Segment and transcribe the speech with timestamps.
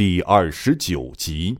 [0.00, 1.58] 第二十九集。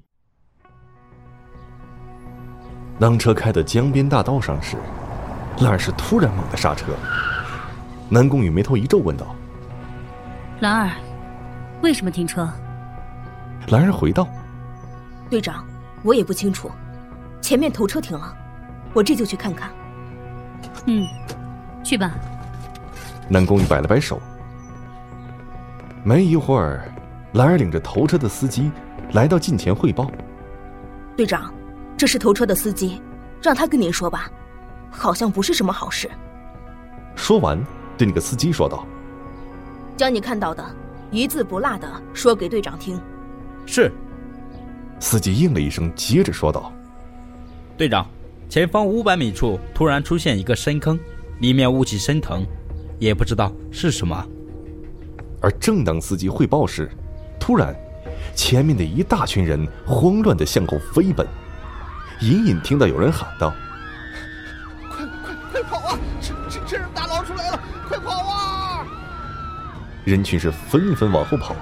[2.99, 4.79] 当车开到江边大道上时，
[5.59, 6.95] 兰儿是突然猛地刹车。
[8.09, 9.37] 南宫羽眉头一皱，问道
[10.61, 10.97] ：“兰儿，
[11.83, 12.51] 为什么停车？”
[13.69, 14.27] 兰儿回道
[15.29, 15.63] ：“队长，
[16.03, 16.71] 我也不清楚，
[17.43, 18.35] 前面头车停了，
[18.95, 19.71] 我这就去看看。”
[20.89, 21.07] 嗯，
[21.85, 22.11] 去吧。
[23.29, 24.19] 南宫羽摆了摆手。
[26.03, 26.91] 没一会儿。
[27.33, 28.71] 兰儿领着头车的司机
[29.13, 30.11] 来到近前汇报
[31.17, 31.53] ：“队长，
[31.97, 33.01] 这是头车的司机，
[33.41, 34.31] 让他跟您说吧，
[34.91, 36.11] 好像不是什么好事。”
[37.15, 37.63] 说完，
[37.97, 38.87] 对那个司机说道
[39.97, 40.65] ：“将你看到的
[41.11, 43.01] 一字不落的说给队长听。”
[43.67, 43.93] 是。
[44.99, 46.71] 司机应了一声，接着说道
[47.79, 48.07] ：“队长，
[48.51, 50.99] 前方五百米处突然出现一个深坑，
[51.39, 52.45] 里面雾气升腾，
[52.99, 54.27] 也不知道是什么。”
[55.41, 56.91] 而正当司机汇报时，
[57.41, 57.75] 突然，
[58.37, 61.27] 前面的一大群人慌乱的向后飞奔，
[62.21, 63.53] 隐隐听到有人喊道
[64.89, 65.99] ：“快快快跑啊！
[66.21, 67.61] 这这这人打捞出来了！
[67.89, 68.87] 快跑啊！”
[70.05, 71.57] 人群是纷纷往后跑。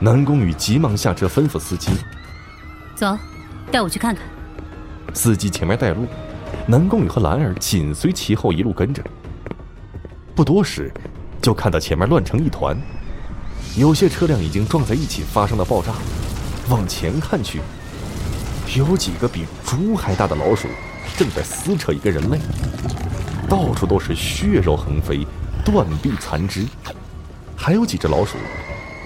[0.00, 1.92] 南宫羽急忙下车吩咐司机
[2.96, 3.16] ：“走，
[3.70, 4.24] 带我去看看。”
[5.14, 6.06] 司机前面带路，
[6.66, 9.04] 南宫羽和兰儿紧随其后一路跟着。
[10.34, 10.90] 不多时，
[11.42, 12.76] 就看到前面乱成一团。
[13.76, 15.92] 有些车辆已经撞在一起，发生了爆炸。
[16.68, 17.60] 往前看去，
[18.76, 20.68] 有几个比猪还大的老鼠
[21.16, 22.38] 正在撕扯一个人类，
[23.48, 25.26] 到处都是血肉横飞、
[25.64, 26.66] 断臂残肢。
[27.56, 28.36] 还有几只老鼠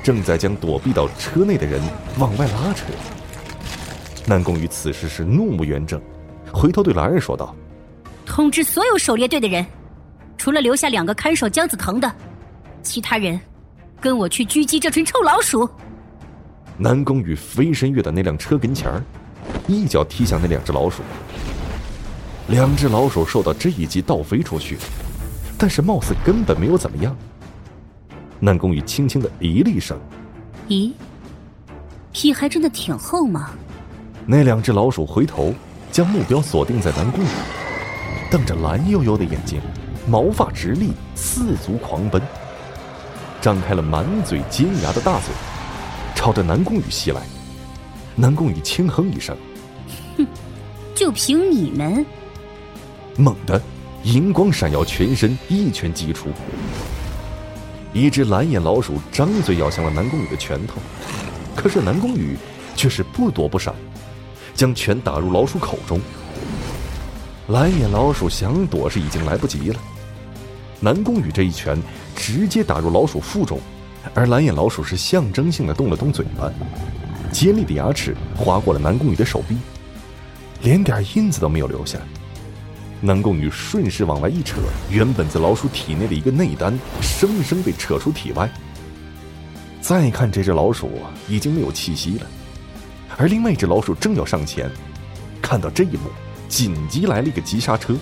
[0.03, 1.81] 正在将躲避到车内的人
[2.19, 2.85] 往外拉扯。
[4.27, 6.01] 南宫羽此时是怒目圆睁，
[6.53, 7.55] 回头对兰儿说道
[8.25, 9.65] ：“通知所有狩猎队的人，
[10.39, 12.11] 除了留下两个看守姜子腾的，
[12.83, 13.39] 其他人。”
[14.05, 15.67] 跟我去狙击这群臭老鼠！
[16.77, 19.03] 南宫羽飞身跃到那辆车跟前儿，
[19.67, 21.03] 一脚踢向那两只老鼠。
[22.49, 24.77] 两只老鼠受到这一击倒飞出去，
[25.57, 27.17] 但是貌似根本没有怎么样。
[28.41, 29.99] 南宫羽轻轻的咦了一声
[30.69, 30.93] ：“咦，
[32.13, 33.53] 皮还真的挺厚嘛。”
[34.29, 35.55] 那两只老鼠回头，
[35.91, 37.29] 将目标锁定在南宫羽，
[38.31, 39.63] 瞪着蓝幽幽的眼睛，
[40.07, 42.21] 毛发直立，四足狂奔。
[43.45, 45.27] 张开了满嘴尖牙的大嘴，
[46.15, 47.21] 朝着南宫羽袭来。
[48.17, 49.37] 南宫羽轻哼一声
[50.17, 50.27] ：“哼，
[50.95, 52.07] 就凭你们！”
[53.19, 53.61] 猛地，
[54.03, 56.31] 银光闪耀，全身一拳击出。
[57.93, 60.77] 一只蓝眼老鼠张嘴咬向了南宫羽的拳头，
[61.55, 62.39] 可是南宫羽
[62.75, 63.75] 却是不躲不闪，
[64.55, 66.01] 将拳打入老鼠口中。
[67.49, 69.79] 蓝眼老鼠想躲是已经来不及了。
[70.85, 71.81] 南宫羽这一拳
[72.15, 73.59] 直接打入老鼠腹中，
[74.13, 76.53] 而蓝眼老鼠是象征性的动了动嘴巴，
[77.33, 79.57] 尖利的牙齿划过了南宫羽的手臂，
[80.61, 81.99] 连点印子都没有留下。
[83.01, 88.47] 南宫羽顺势往外一扯，原本在老鼠体内的一个内丹生生被扯出体外。
[89.81, 90.91] 再看这只老鼠
[91.27, 92.27] 已经没有气息了，
[93.17, 94.71] 而另外一只老鼠正要上前，
[95.41, 96.11] 看到这一幕，
[96.47, 97.97] 紧急来了一个急刹车。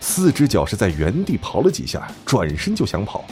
[0.00, 3.24] 四只脚是在原地刨了几下，转身就想跑。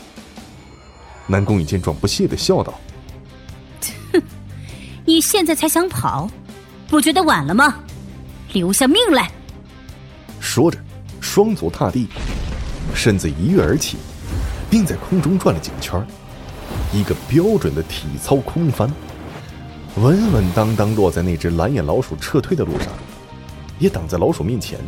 [1.27, 2.75] 南宫羽见状，不屑的笑道
[4.13, 4.23] ：“哼，
[5.05, 6.31] 你现在才想跑，
[6.89, 7.79] 不觉得晚了吗？
[8.53, 9.31] 留下命来！”
[10.41, 10.79] 说着，
[11.21, 12.09] 双足踏地，
[12.95, 13.97] 身子一跃而起，
[14.71, 16.07] 并在空中转了几个圈
[16.93, 18.89] 一个标准的体操空翻，
[19.97, 22.89] 稳稳当当落在那只蓝眼老鼠撤退的路上，
[23.79, 24.79] 也挡在老鼠面前。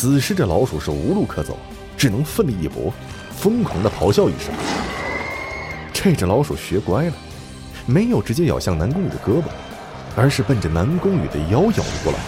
[0.00, 1.58] 此时，这老鼠是无路可走，
[1.96, 2.94] 只能奋力一搏，
[3.32, 4.54] 疯狂的咆哮一声。
[5.92, 7.12] 这只老鼠学乖了，
[7.84, 9.46] 没有直接咬向南宫羽的胳膊，
[10.14, 12.18] 而是奔着南宫羽的腰咬了过来。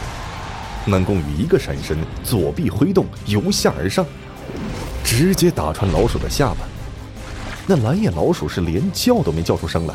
[0.84, 4.04] 南宫羽一个闪身，左臂挥动，由下而上，
[5.04, 6.66] 直接打穿老鼠的下巴。
[7.68, 9.94] 那蓝眼老鼠是连叫都没叫出声来，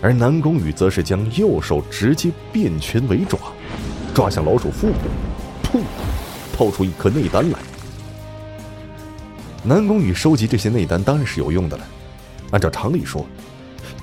[0.00, 3.38] 而南宫羽则是将右手直接变拳为爪，
[4.14, 4.96] 抓向老鼠腹部。
[5.62, 5.80] 砰！
[6.52, 7.58] 掏出一颗内丹来。
[9.64, 11.84] 南宫羽收集这些内丹当然是有用的了。
[12.50, 13.24] 按照常理说，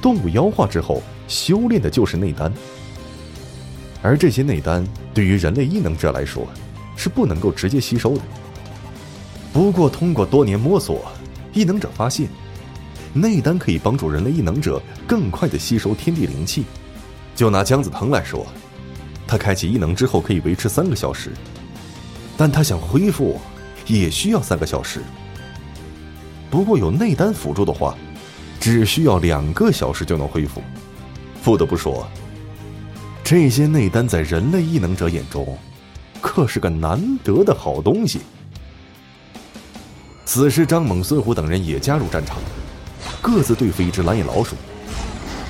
[0.01, 2.51] 动物妖化之后修炼的就是内丹，
[4.01, 6.47] 而这些内丹对于人类异能者来说
[6.95, 8.21] 是不能够直接吸收的。
[9.51, 11.11] 不过通过多年摸索，
[11.53, 12.27] 异能者发现，
[13.13, 16.63] 内丹可以帮助人类异能者更快的吸收天地灵气。
[17.35, 18.45] 就拿姜子腾来说，
[19.27, 21.31] 他开启异能之后可以维持三个小时。
[22.39, 23.37] 但他想恢复，
[23.85, 25.01] 也需要三个小时。
[26.49, 27.97] 不过有内丹辅助的话，
[28.61, 30.63] 只需要两个小时就能恢复。
[31.43, 32.07] 不得不说，
[33.25, 35.57] 这些内丹在人类异能者眼中，
[36.21, 38.21] 可是个难得的好东西。
[40.23, 42.37] 此时，张猛、孙虎等人也加入战场，
[43.21, 44.55] 各自对付一只蓝眼老鼠，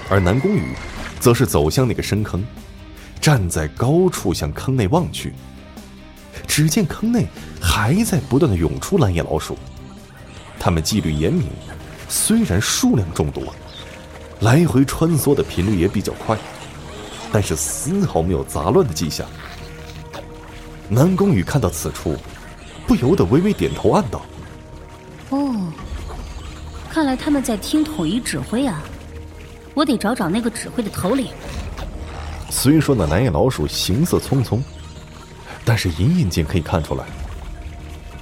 [0.10, 0.74] 而南宫羽，
[1.20, 2.44] 则是走向那个深坑，
[3.22, 5.36] 站在高处向坑内望去。
[6.60, 7.26] 只见坑内
[7.62, 9.58] 还在不断的涌出蓝眼老鼠，
[10.60, 11.48] 它们纪律严明，
[12.10, 13.42] 虽然数量众多。
[14.42, 16.38] 来回穿梭的频率也比较快，
[17.32, 19.26] 但是丝毫没有杂乱的迹象。
[20.90, 22.18] 南宫羽看到此处，
[22.86, 24.22] 不由得微微点头，暗道
[25.32, 25.72] ：“哦，
[26.90, 28.84] 看来他们在听统一指挥啊！
[29.74, 31.28] 我得找找那个指挥的头领。”
[32.52, 34.60] 虽说那蓝眼老鼠行色匆匆，
[35.64, 37.06] 但是隐隐间可以看出来，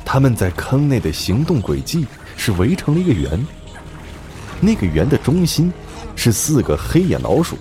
[0.03, 2.05] 他们在坑内的行动轨迹
[2.35, 3.47] 是围成了一个圆，
[4.59, 5.71] 那个圆的中心。
[6.19, 7.55] 是四个黑眼老鼠，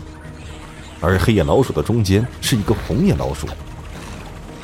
[0.99, 3.47] 而黑眼老鼠的中间是一个红眼老鼠。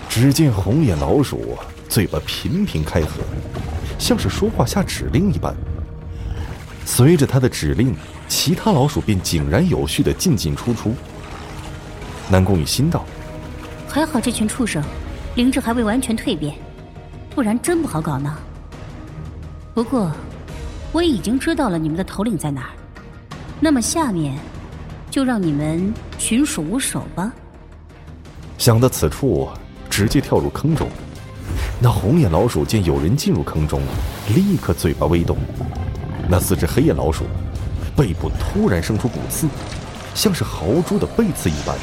[0.09, 1.59] 只见红眼老鼠
[1.91, 3.21] 嘴巴频频开合，
[3.99, 5.55] 像是说话下指令一般。
[6.87, 7.95] 随着他的指令，
[8.29, 10.95] 其他老鼠便井然有序的进进出出。
[12.31, 13.05] 南宫羽心道
[13.93, 14.83] ：“还好这群畜生
[15.35, 16.55] 灵智还未完全蜕变，
[17.35, 18.35] 不然真不好搞呢。
[19.75, 20.11] 不过，
[20.93, 22.71] 我已经知道了你们的头领在哪儿。”
[23.61, 24.35] 那么下面，
[25.11, 27.31] 就让你们群鼠无首吧。
[28.57, 29.51] 想到此处，
[29.91, 30.89] 直接跳入坑中。
[31.79, 33.83] 那红眼老鼠见有人进入坑中，
[34.35, 35.37] 立刻嘴巴微动。
[36.31, 37.25] 那四只黑眼老鼠
[37.95, 39.47] 背部突然生出骨刺，
[40.15, 41.77] 像是豪猪的背刺一般，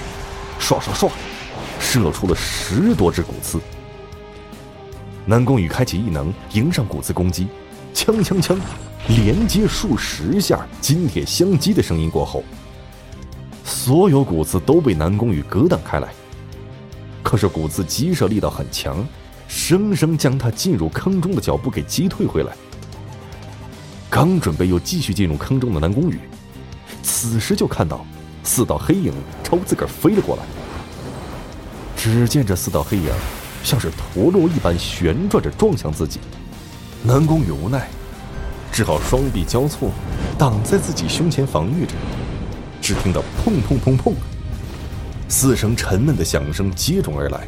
[0.60, 1.12] 唰唰唰，
[1.92, 3.60] 射出了十多只骨刺。
[5.26, 7.48] 南宫羽开启异能，迎上骨刺攻击，
[7.96, 8.60] 锵锵锵。
[9.08, 12.44] 连接数十下，金铁相击的声音过后，
[13.64, 16.10] 所有骨刺都被南宫羽格挡开来。
[17.24, 19.04] 可是骨刺击射力道很强，
[19.48, 22.54] 生生将他进入坑中的脚步给击退回来。
[24.12, 26.20] 刚准备又继续进入坑中的南宫羽，
[27.02, 28.06] 此时就看到
[28.44, 29.12] 四道黑影
[29.44, 30.44] 朝自个儿飞了过来。
[32.02, 33.12] 只见这四道黑影
[33.62, 36.18] 像是陀螺一般旋转着撞向自己，
[37.04, 37.90] 南宫羽无奈。
[38.72, 39.92] 只好双臂交错，
[40.38, 41.94] 挡在自己胸前防御着。
[42.82, 44.14] 只听到砰砰砰砰，
[45.28, 47.46] 四声沉闷的响声接踵而来，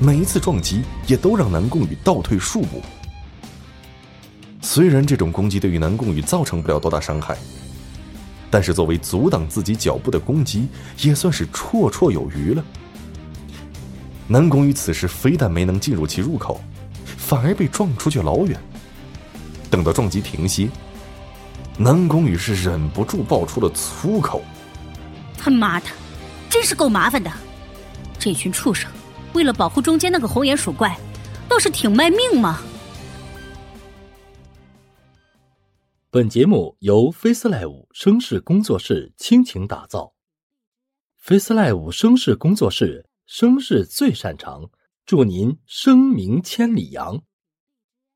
[0.00, 2.82] 每一次撞击也都让南宫羽倒退数步。
[4.60, 7.38] 虽然这种攻击对于南宫羽造成不了多大伤害，
[8.50, 10.66] 但是作为阻挡自己脚步的攻击，
[11.02, 12.64] 也算是绰绰有余了。
[14.32, 16.60] 南宫羽此时非但没能进入其入口，
[17.04, 18.56] 反而被撞出去老远。
[19.68, 20.70] 等到撞击停息，
[21.76, 24.40] 南宫羽是忍不住爆出了粗口
[25.36, 25.86] ：“他妈的，
[26.48, 27.28] 真是够麻烦的！
[28.20, 28.88] 这群畜生，
[29.32, 30.96] 为了保护中间那个红眼鼠怪，
[31.48, 32.60] 倒是挺卖命嘛！”
[36.08, 40.12] 本节目由 FaceLive 声势工作室倾情打造
[41.26, 44.72] ，FaceLive 声势工作室声势最擅长，
[45.06, 47.22] 祝您声名千里扬！